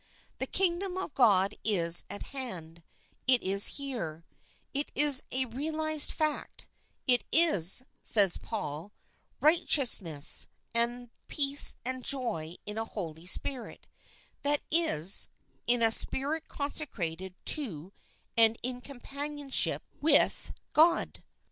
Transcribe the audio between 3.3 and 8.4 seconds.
is here; it is a realised fact; it is, says